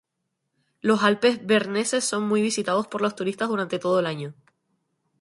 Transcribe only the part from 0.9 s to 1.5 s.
Alpes